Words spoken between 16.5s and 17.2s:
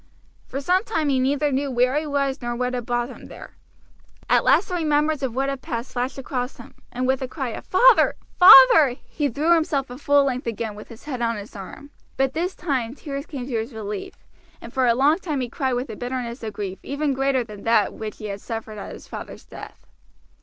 grief even